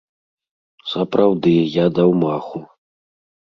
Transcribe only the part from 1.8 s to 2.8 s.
даў маху.